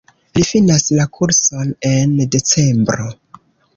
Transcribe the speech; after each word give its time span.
Li 0.37 0.45
finas 0.51 0.85
la 0.99 1.05
kurson 1.17 1.75
en 1.93 2.17
decembro. 2.37 3.11